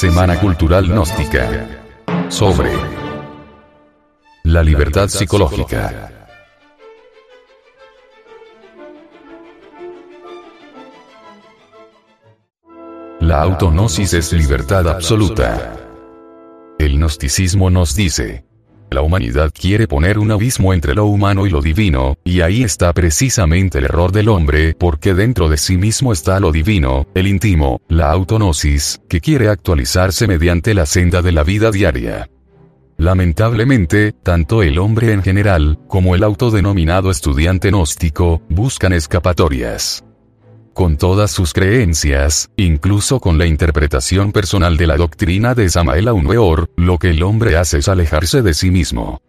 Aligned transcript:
Semana 0.00 0.40
Cultural 0.40 0.88
Gnóstica. 0.88 1.68
Sobre 2.30 2.72
la 4.44 4.62
libertad 4.62 5.08
psicológica. 5.08 6.26
La 13.20 13.42
autonosis 13.42 14.14
es 14.14 14.32
libertad 14.32 14.88
absoluta. 14.88 15.76
El 16.78 16.96
gnosticismo 16.96 17.68
nos 17.68 17.94
dice, 17.94 18.46
la 18.90 19.02
humanidad 19.02 19.52
quiere 19.52 19.86
poner 19.86 20.18
un 20.18 20.30
abismo 20.30 20.74
entre 20.74 20.94
lo 20.94 21.06
humano 21.06 21.46
y 21.46 21.50
lo 21.50 21.62
divino, 21.62 22.16
y 22.24 22.40
ahí 22.40 22.62
está 22.62 22.92
precisamente 22.92 23.78
el 23.78 23.84
error 23.84 24.12
del 24.12 24.28
hombre, 24.28 24.74
porque 24.78 25.14
dentro 25.14 25.48
de 25.48 25.56
sí 25.56 25.76
mismo 25.76 26.12
está 26.12 26.40
lo 26.40 26.52
divino, 26.52 27.06
el 27.14 27.26
íntimo, 27.26 27.80
la 27.88 28.10
autonosis, 28.10 29.00
que 29.08 29.20
quiere 29.20 29.48
actualizarse 29.48 30.26
mediante 30.26 30.74
la 30.74 30.86
senda 30.86 31.22
de 31.22 31.32
la 31.32 31.44
vida 31.44 31.70
diaria. 31.70 32.28
Lamentablemente, 32.98 34.12
tanto 34.12 34.62
el 34.62 34.78
hombre 34.78 35.12
en 35.12 35.22
general, 35.22 35.78
como 35.88 36.14
el 36.14 36.22
autodenominado 36.22 37.10
estudiante 37.10 37.70
gnóstico, 37.70 38.42
buscan 38.50 38.92
escapatorias 38.92 40.04
con 40.80 40.96
todas 40.96 41.30
sus 41.30 41.52
creencias, 41.52 42.48
incluso 42.56 43.20
con 43.20 43.36
la 43.36 43.44
interpretación 43.44 44.32
personal 44.32 44.78
de 44.78 44.86
la 44.86 44.96
doctrina 44.96 45.54
de 45.54 45.68
Samael 45.68 46.08
Weor, 46.08 46.70
lo 46.74 46.96
que 46.96 47.10
el 47.10 47.22
hombre 47.22 47.58
hace 47.58 47.80
es 47.80 47.88
alejarse 47.88 48.40
de 48.40 48.54
sí 48.54 48.70
mismo. 48.70 49.20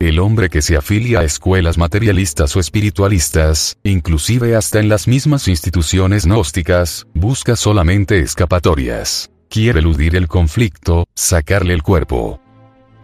El 0.00 0.18
hombre 0.18 0.48
que 0.48 0.62
se 0.62 0.76
afilia 0.76 1.20
a 1.20 1.22
escuelas 1.22 1.78
materialistas 1.78 2.56
o 2.56 2.58
espiritualistas, 2.58 3.76
inclusive 3.84 4.56
hasta 4.56 4.80
en 4.80 4.88
las 4.88 5.06
mismas 5.06 5.46
instituciones 5.46 6.26
gnósticas, 6.26 7.06
busca 7.14 7.54
solamente 7.54 8.18
escapatorias. 8.18 9.30
Quiere 9.48 9.78
eludir 9.78 10.16
el 10.16 10.26
conflicto, 10.26 11.06
sacarle 11.14 11.72
el 11.72 11.84
cuerpo. 11.84 12.40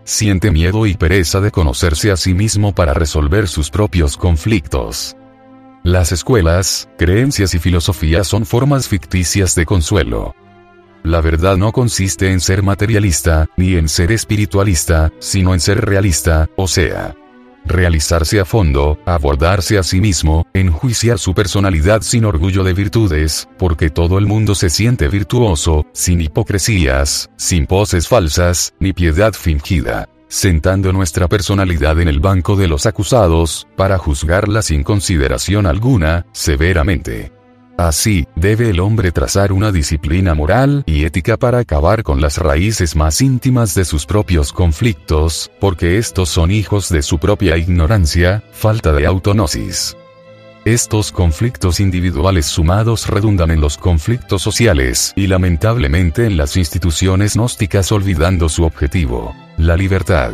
Siente 0.02 0.50
miedo 0.50 0.86
y 0.86 0.94
pereza 0.94 1.40
de 1.40 1.52
conocerse 1.52 2.10
a 2.10 2.16
sí 2.16 2.34
mismo 2.34 2.74
para 2.74 2.94
resolver 2.94 3.46
sus 3.46 3.70
propios 3.70 4.16
conflictos. 4.16 5.16
Las 5.86 6.10
escuelas, 6.10 6.88
creencias 6.98 7.54
y 7.54 7.60
filosofías 7.60 8.26
son 8.26 8.44
formas 8.44 8.88
ficticias 8.88 9.54
de 9.54 9.64
consuelo. 9.64 10.34
La 11.04 11.20
verdad 11.20 11.56
no 11.56 11.70
consiste 11.70 12.32
en 12.32 12.40
ser 12.40 12.64
materialista, 12.64 13.46
ni 13.56 13.76
en 13.76 13.88
ser 13.88 14.10
espiritualista, 14.10 15.12
sino 15.20 15.54
en 15.54 15.60
ser 15.60 15.84
realista, 15.84 16.50
o 16.56 16.66
sea, 16.66 17.14
realizarse 17.64 18.40
a 18.40 18.44
fondo, 18.44 18.98
abordarse 19.06 19.78
a 19.78 19.84
sí 19.84 20.00
mismo, 20.00 20.44
enjuiciar 20.54 21.20
su 21.20 21.34
personalidad 21.34 22.02
sin 22.02 22.24
orgullo 22.24 22.64
de 22.64 22.72
virtudes, 22.72 23.48
porque 23.56 23.88
todo 23.88 24.18
el 24.18 24.26
mundo 24.26 24.56
se 24.56 24.70
siente 24.70 25.06
virtuoso, 25.06 25.86
sin 25.92 26.20
hipocresías, 26.20 27.30
sin 27.36 27.64
poses 27.64 28.08
falsas, 28.08 28.74
ni 28.80 28.92
piedad 28.92 29.34
fingida 29.34 30.08
sentando 30.28 30.92
nuestra 30.92 31.28
personalidad 31.28 32.00
en 32.00 32.08
el 32.08 32.20
banco 32.20 32.56
de 32.56 32.68
los 32.68 32.86
acusados, 32.86 33.66
para 33.76 33.98
juzgarla 33.98 34.62
sin 34.62 34.82
consideración 34.82 35.66
alguna, 35.66 36.26
severamente. 36.32 37.32
Así, 37.78 38.26
debe 38.36 38.70
el 38.70 38.80
hombre 38.80 39.12
trazar 39.12 39.52
una 39.52 39.70
disciplina 39.70 40.34
moral 40.34 40.82
y 40.86 41.04
ética 41.04 41.36
para 41.36 41.58
acabar 41.58 42.02
con 42.02 42.22
las 42.22 42.38
raíces 42.38 42.96
más 42.96 43.20
íntimas 43.20 43.74
de 43.74 43.84
sus 43.84 44.06
propios 44.06 44.52
conflictos, 44.52 45.50
porque 45.60 45.98
estos 45.98 46.30
son 46.30 46.50
hijos 46.50 46.88
de 46.88 47.02
su 47.02 47.18
propia 47.18 47.58
ignorancia, 47.58 48.42
falta 48.52 48.92
de 48.92 49.06
autonosis. 49.06 49.94
Estos 50.66 51.12
conflictos 51.12 51.78
individuales 51.78 52.44
sumados 52.44 53.06
redundan 53.06 53.52
en 53.52 53.60
los 53.60 53.78
conflictos 53.78 54.42
sociales 54.42 55.12
y 55.14 55.28
lamentablemente 55.28 56.26
en 56.26 56.36
las 56.36 56.56
instituciones 56.56 57.36
gnósticas 57.36 57.92
olvidando 57.92 58.48
su 58.48 58.64
objetivo, 58.64 59.32
la 59.58 59.76
libertad. 59.76 60.32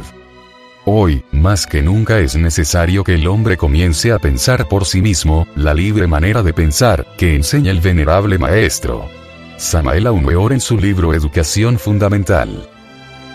Hoy, 0.87 1.23
más 1.33 1.67
que 1.67 1.83
nunca 1.83 2.19
es 2.19 2.35
necesario 2.35 3.05
que 3.05 3.17
el 3.17 3.27
hombre 3.27 3.59
comience 3.59 4.11
a 4.11 4.19
pensar 4.19 4.69
por 4.71 4.87
sí 4.87 5.03
mismo, 5.03 5.47
la 5.55 5.75
libre 5.75 6.07
manera 6.07 6.43
de 6.43 6.55
pensar, 6.55 7.07
que 7.19 7.37
enseña 7.37 7.71
el 7.71 7.83
venerable 7.83 8.39
maestro. 8.39 9.11
Samael 9.59 10.07
Aumeor 10.07 10.55
en 10.55 10.61
su 10.61 10.79
libro 10.79 11.13
Educación 11.13 11.79
Fundamental. 11.79 12.71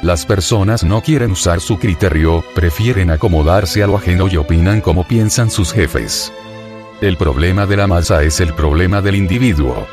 Las 0.01 0.25
personas 0.25 0.83
no 0.83 1.03
quieren 1.03 1.29
usar 1.29 1.59
su 1.59 1.77
criterio, 1.77 2.43
prefieren 2.55 3.11
acomodarse 3.11 3.83
a 3.83 3.87
lo 3.87 3.97
ajeno 3.97 4.27
y 4.27 4.37
opinan 4.37 4.81
como 4.81 5.07
piensan 5.07 5.51
sus 5.51 5.71
jefes. 5.71 6.33
El 6.99 7.15
problema 7.15 7.67
de 7.67 7.77
la 7.77 7.85
masa 7.85 8.23
es 8.23 8.39
el 8.39 8.55
problema 8.55 9.03
del 9.03 9.13
individuo. 9.13 9.85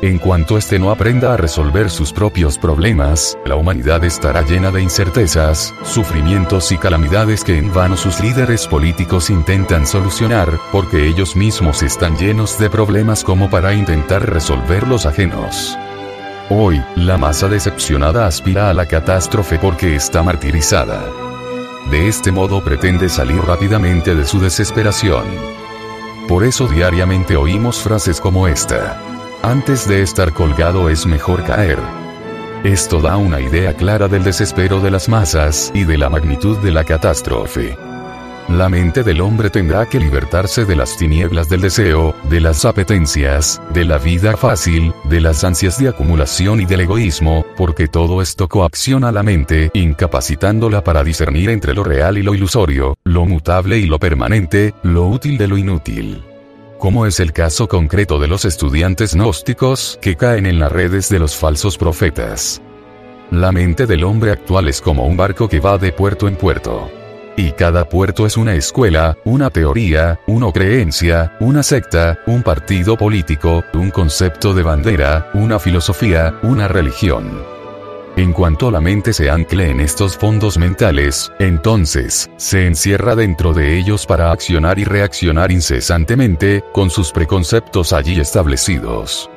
En 0.00 0.16
cuanto 0.18 0.56
éste 0.56 0.78
no 0.78 0.90
aprenda 0.90 1.34
a 1.34 1.36
resolver 1.36 1.90
sus 1.90 2.14
propios 2.14 2.56
problemas, 2.56 3.36
la 3.44 3.56
humanidad 3.56 4.02
estará 4.04 4.40
llena 4.40 4.70
de 4.70 4.80
incertezas, 4.80 5.74
sufrimientos 5.82 6.72
y 6.72 6.78
calamidades 6.78 7.44
que 7.44 7.58
en 7.58 7.70
vano 7.74 7.98
sus 7.98 8.20
líderes 8.20 8.66
políticos 8.66 9.28
intentan 9.28 9.86
solucionar, 9.86 10.58
porque 10.72 11.06
ellos 11.06 11.36
mismos 11.36 11.82
están 11.82 12.16
llenos 12.16 12.58
de 12.58 12.70
problemas 12.70 13.22
como 13.22 13.50
para 13.50 13.74
intentar 13.74 14.26
resolver 14.26 14.88
los 14.88 15.04
ajenos. 15.04 15.76
Hoy, 16.48 16.82
la 16.96 17.18
masa 17.18 17.48
decepcionada 17.48 18.26
aspira 18.26 18.70
a 18.70 18.74
la 18.74 18.86
catástrofe 18.86 19.58
porque 19.58 19.94
está 19.94 20.22
martirizada. 20.22 21.04
De 21.90 22.08
este 22.08 22.32
modo 22.32 22.64
pretende 22.64 23.10
salir 23.10 23.42
rápidamente 23.42 24.14
de 24.14 24.24
su 24.24 24.40
desesperación. 24.40 25.59
Por 26.30 26.44
eso 26.44 26.68
diariamente 26.68 27.36
oímos 27.36 27.82
frases 27.82 28.20
como 28.20 28.46
esta. 28.46 29.02
Antes 29.42 29.88
de 29.88 30.00
estar 30.00 30.32
colgado 30.32 30.88
es 30.88 31.04
mejor 31.04 31.42
caer. 31.42 31.80
Esto 32.62 33.00
da 33.00 33.16
una 33.16 33.40
idea 33.40 33.74
clara 33.74 34.06
del 34.06 34.22
desespero 34.22 34.78
de 34.78 34.92
las 34.92 35.08
masas 35.08 35.72
y 35.74 35.82
de 35.82 35.98
la 35.98 36.08
magnitud 36.08 36.56
de 36.58 36.70
la 36.70 36.84
catástrofe. 36.84 37.76
La 38.50 38.68
mente 38.68 39.04
del 39.04 39.20
hombre 39.20 39.48
tendrá 39.48 39.86
que 39.86 40.00
libertarse 40.00 40.64
de 40.64 40.74
las 40.74 40.96
tinieblas 40.96 41.48
del 41.48 41.60
deseo, 41.60 42.16
de 42.28 42.40
las 42.40 42.64
apetencias, 42.64 43.62
de 43.72 43.84
la 43.84 43.96
vida 43.96 44.36
fácil, 44.36 44.92
de 45.04 45.20
las 45.20 45.44
ansias 45.44 45.78
de 45.78 45.88
acumulación 45.88 46.60
y 46.60 46.66
del 46.66 46.80
egoísmo, 46.80 47.46
porque 47.56 47.86
todo 47.86 48.20
esto 48.20 48.48
coacciona 48.48 49.12
la 49.12 49.22
mente, 49.22 49.70
incapacitándola 49.72 50.82
para 50.82 51.04
discernir 51.04 51.48
entre 51.48 51.74
lo 51.74 51.84
real 51.84 52.18
y 52.18 52.24
lo 52.24 52.34
ilusorio, 52.34 52.96
lo 53.04 53.24
mutable 53.24 53.78
y 53.78 53.86
lo 53.86 54.00
permanente, 54.00 54.74
lo 54.82 55.06
útil 55.06 55.38
de 55.38 55.48
lo 55.48 55.56
inútil 55.56 56.24
como 56.80 57.04
es 57.04 57.20
el 57.20 57.34
caso 57.34 57.68
concreto 57.68 58.18
de 58.18 58.26
los 58.26 58.46
estudiantes 58.46 59.14
gnósticos 59.14 59.98
que 60.00 60.16
caen 60.16 60.46
en 60.46 60.58
las 60.58 60.72
redes 60.72 61.10
de 61.10 61.18
los 61.18 61.36
falsos 61.36 61.76
profetas. 61.76 62.62
La 63.30 63.52
mente 63.52 63.86
del 63.86 64.02
hombre 64.02 64.30
actual 64.30 64.66
es 64.66 64.80
como 64.80 65.04
un 65.04 65.14
barco 65.14 65.46
que 65.46 65.60
va 65.60 65.76
de 65.76 65.92
puerto 65.92 66.26
en 66.26 66.36
puerto. 66.36 66.90
Y 67.40 67.52
cada 67.52 67.88
puerto 67.88 68.26
es 68.26 68.36
una 68.36 68.54
escuela, 68.54 69.16
una 69.24 69.48
teoría, 69.48 70.20
una 70.26 70.52
creencia, 70.52 71.38
una 71.40 71.62
secta, 71.62 72.18
un 72.26 72.42
partido 72.42 72.98
político, 72.98 73.64
un 73.72 73.90
concepto 73.90 74.52
de 74.52 74.62
bandera, 74.62 75.30
una 75.32 75.58
filosofía, 75.58 76.38
una 76.42 76.68
religión. 76.68 77.42
En 78.18 78.34
cuanto 78.34 78.70
la 78.70 78.82
mente 78.82 79.14
se 79.14 79.30
ancle 79.30 79.70
en 79.70 79.80
estos 79.80 80.18
fondos 80.18 80.58
mentales, 80.58 81.32
entonces, 81.38 82.28
se 82.36 82.66
encierra 82.66 83.16
dentro 83.16 83.54
de 83.54 83.78
ellos 83.78 84.04
para 84.04 84.32
accionar 84.32 84.78
y 84.78 84.84
reaccionar 84.84 85.50
incesantemente, 85.50 86.62
con 86.74 86.90
sus 86.90 87.10
preconceptos 87.10 87.94
allí 87.94 88.20
establecidos. 88.20 89.30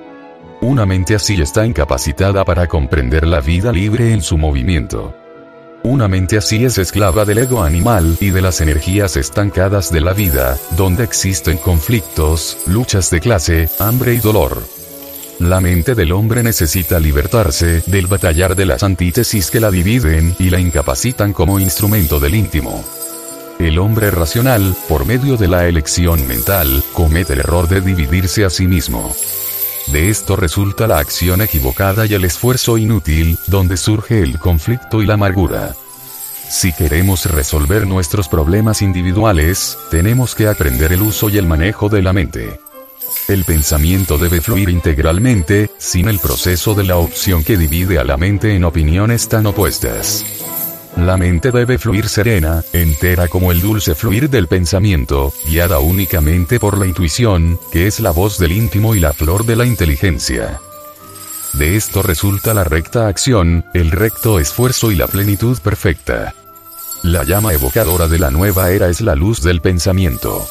Una 0.60 0.86
mente 0.86 1.16
así 1.16 1.42
está 1.42 1.66
incapacitada 1.66 2.44
para 2.44 2.68
comprender 2.68 3.26
la 3.26 3.40
vida 3.40 3.72
libre 3.72 4.12
en 4.12 4.22
su 4.22 4.38
movimiento. 4.38 5.23
Una 5.84 6.08
mente 6.08 6.38
así 6.38 6.64
es 6.64 6.78
esclava 6.78 7.26
del 7.26 7.40
ego 7.40 7.62
animal 7.62 8.16
y 8.22 8.30
de 8.30 8.42
las 8.42 8.62
energías 8.62 9.18
estancadas 9.18 9.92
de 9.92 10.00
la 10.00 10.14
vida, 10.14 10.58
donde 10.78 11.04
existen 11.04 11.58
conflictos, 11.58 12.58
luchas 12.68 13.10
de 13.10 13.20
clase, 13.20 13.70
hambre 13.80 14.14
y 14.14 14.20
dolor. 14.20 14.64
La 15.40 15.60
mente 15.60 15.94
del 15.94 16.14
hombre 16.14 16.42
necesita 16.42 17.02
libertarse 17.02 17.84
del 17.86 18.08
batallar 18.08 18.56
de 18.56 18.66
las 18.66 18.82
antítesis 18.82 19.52
que 19.52 19.60
la 19.60 19.72
dividen 19.72 20.34
y 20.40 20.50
la 20.52 20.60
incapacitan 20.60 21.34
como 21.34 21.60
instrumento 21.60 22.18
del 22.18 22.36
íntimo. 22.36 22.82
El 23.60 23.78
hombre 23.78 24.10
racional, 24.10 24.74
por 24.88 25.06
medio 25.06 25.36
de 25.36 25.50
la 25.50 25.68
elección 25.68 26.26
mental, 26.28 26.82
comete 26.94 27.34
el 27.34 27.40
error 27.40 27.68
de 27.68 27.82
dividirse 27.82 28.46
a 28.46 28.50
sí 28.50 28.68
mismo. 28.68 29.14
De 29.88 30.10
esto 30.10 30.38
resulta 30.38 30.88
la 30.88 31.00
acción 31.00 31.42
equivocada 31.42 32.06
y 32.06 32.14
el 32.14 32.24
esfuerzo 32.24 32.78
inútil, 32.78 33.38
donde 33.48 33.76
surge 33.76 34.22
el 34.22 34.40
conflicto 34.40 35.02
y 35.02 35.06
la 35.06 35.16
amargura. 35.16 35.76
Si 36.54 36.72
queremos 36.72 37.26
resolver 37.26 37.88
nuestros 37.88 38.30
problemas 38.30 38.84
individuales, 38.84 39.76
tenemos 39.90 40.36
que 40.36 40.48
aprender 40.48 40.94
el 40.94 41.02
uso 41.02 41.28
y 41.28 41.40
el 41.40 41.48
manejo 41.48 41.90
de 41.90 42.04
la 42.04 42.14
mente. 42.14 42.60
El 43.28 43.44
pensamiento 43.44 44.20
debe 44.20 44.40
fluir 44.40 44.70
integralmente, 44.70 45.72
sin 45.80 46.08
el 46.08 46.20
proceso 46.20 46.76
de 46.76 46.84
la 46.84 46.98
opción 46.98 47.44
que 47.44 47.58
divide 47.58 47.98
a 47.98 48.04
la 48.04 48.18
mente 48.18 48.56
en 48.56 48.66
opiniones 48.66 49.28
tan 49.28 49.48
opuestas. 49.48 50.24
La 50.96 51.18
mente 51.18 51.50
debe 51.50 51.80
fluir 51.80 52.08
serena, 52.08 52.64
entera 52.72 53.28
como 53.28 53.52
el 53.52 53.60
dulce 53.60 53.96
fluir 53.96 54.30
del 54.30 54.48
pensamiento, 54.48 55.34
guiada 55.48 55.80
únicamente 55.80 56.60
por 56.60 56.78
la 56.78 56.86
intuición, 56.86 57.60
que 57.72 57.88
es 57.88 58.00
la 58.00 58.12
voz 58.12 58.38
del 58.38 58.52
íntimo 58.52 58.94
y 58.94 59.00
la 59.00 59.12
flor 59.12 59.48
de 59.48 59.56
la 59.56 59.66
inteligencia. 59.66 60.60
De 61.54 61.76
esto 61.76 62.04
resulta 62.04 62.54
la 62.54 62.64
recta 62.64 63.08
acción, 63.08 63.66
el 63.74 63.90
recto 63.90 64.40
esfuerzo 64.40 64.92
y 64.92 64.96
la 64.96 65.08
plenitud 65.08 65.58
perfecta. 65.60 66.36
La 67.04 67.26
llama 67.26 67.52
evocadora 67.52 68.08
de 68.08 68.18
la 68.18 68.32
nueva 68.32 68.72
era 68.72 68.88
es 68.88 69.02
la 69.02 69.14
luz 69.14 69.42
del 69.42 69.60
pensamiento. 69.60 70.48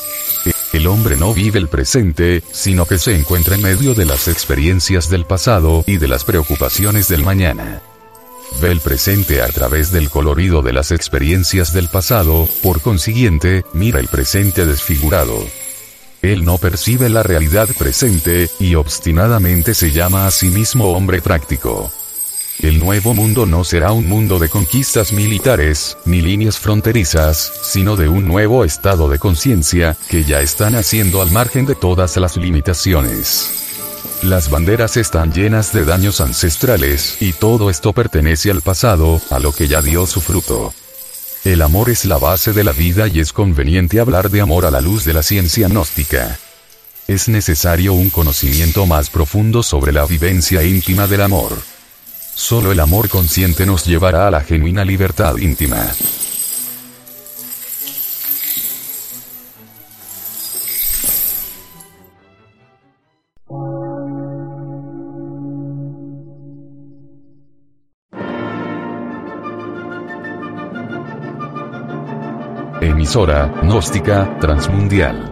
El 0.74 0.86
hombre 0.86 1.16
no 1.16 1.32
vive 1.32 1.58
el 1.58 1.66
presente, 1.68 2.42
sino 2.52 2.84
que 2.84 2.98
se 2.98 3.16
encuentra 3.16 3.54
en 3.54 3.62
medio 3.62 3.94
de 3.94 4.04
las 4.04 4.28
experiencias 4.28 5.08
del 5.08 5.24
pasado 5.24 5.82
y 5.86 5.96
de 5.96 6.08
las 6.08 6.24
preocupaciones 6.24 7.08
del 7.08 7.24
mañana. 7.24 7.80
Ve 8.60 8.70
el 8.70 8.80
presente 8.80 9.40
a 9.40 9.48
través 9.48 9.92
del 9.92 10.10
colorido 10.10 10.60
de 10.60 10.74
las 10.74 10.90
experiencias 10.90 11.72
del 11.72 11.88
pasado, 11.88 12.46
por 12.62 12.82
consiguiente, 12.82 13.64
mira 13.72 13.98
el 13.98 14.08
presente 14.08 14.66
desfigurado. 14.66 15.46
Él 16.20 16.44
no 16.44 16.58
percibe 16.58 17.08
la 17.08 17.22
realidad 17.22 17.70
presente, 17.78 18.50
y 18.60 18.74
obstinadamente 18.74 19.72
se 19.72 19.90
llama 19.90 20.26
a 20.26 20.30
sí 20.30 20.48
mismo 20.48 20.92
hombre 20.92 21.22
práctico. 21.22 21.90
El 22.62 22.78
nuevo 22.78 23.12
mundo 23.12 23.44
no 23.44 23.64
será 23.64 23.90
un 23.90 24.08
mundo 24.08 24.38
de 24.38 24.48
conquistas 24.48 25.12
militares, 25.12 25.98
ni 26.04 26.22
líneas 26.22 26.60
fronterizas, 26.60 27.52
sino 27.64 27.96
de 27.96 28.08
un 28.08 28.28
nuevo 28.28 28.64
estado 28.64 29.08
de 29.08 29.18
conciencia, 29.18 29.96
que 30.08 30.22
ya 30.22 30.40
está 30.40 30.70
naciendo 30.70 31.22
al 31.22 31.32
margen 31.32 31.66
de 31.66 31.74
todas 31.74 32.16
las 32.18 32.36
limitaciones. 32.36 33.50
Las 34.22 34.48
banderas 34.48 34.96
están 34.96 35.32
llenas 35.32 35.72
de 35.72 35.84
daños 35.84 36.20
ancestrales, 36.20 37.16
y 37.18 37.32
todo 37.32 37.68
esto 37.68 37.92
pertenece 37.92 38.52
al 38.52 38.62
pasado, 38.62 39.20
a 39.30 39.40
lo 39.40 39.50
que 39.50 39.66
ya 39.66 39.82
dio 39.82 40.06
su 40.06 40.20
fruto. 40.20 40.72
El 41.42 41.62
amor 41.62 41.90
es 41.90 42.04
la 42.04 42.18
base 42.18 42.52
de 42.52 42.62
la 42.62 42.70
vida 42.70 43.08
y 43.08 43.18
es 43.18 43.32
conveniente 43.32 43.98
hablar 43.98 44.30
de 44.30 44.40
amor 44.40 44.66
a 44.66 44.70
la 44.70 44.80
luz 44.80 45.04
de 45.04 45.14
la 45.14 45.24
ciencia 45.24 45.66
gnóstica. 45.66 46.38
Es 47.08 47.28
necesario 47.28 47.92
un 47.92 48.10
conocimiento 48.10 48.86
más 48.86 49.10
profundo 49.10 49.64
sobre 49.64 49.90
la 49.90 50.06
vivencia 50.06 50.62
íntima 50.62 51.08
del 51.08 51.22
amor. 51.22 51.71
Solo 52.34 52.72
el 52.72 52.80
amor 52.80 53.08
consciente 53.08 53.66
nos 53.66 53.84
llevará 53.86 54.26
a 54.26 54.30
la 54.30 54.40
genuina 54.40 54.84
libertad 54.84 55.36
íntima. 55.36 55.92
Emisora, 72.80 73.46
gnóstica, 73.62 74.38
transmundial. 74.40 75.31